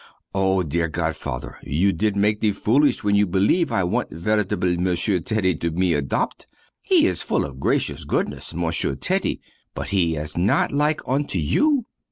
[0.33, 5.19] Oh dear godfather, you did make the foolish when you believe I want veritably monsieur
[5.19, 6.47] Teddy to me adopt!
[6.81, 9.41] He is full of gracious goodness, Monsieur Teddy,
[9.75, 11.85] but he is not like unto you.